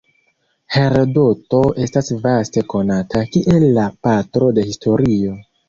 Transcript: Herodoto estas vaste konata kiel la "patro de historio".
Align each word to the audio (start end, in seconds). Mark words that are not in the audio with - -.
Herodoto 0.75 1.59
estas 1.83 2.09
vaste 2.25 2.65
konata 2.75 3.23
kiel 3.37 3.69
la 3.79 3.87
"patro 4.09 4.53
de 4.59 4.69
historio". 4.75 5.41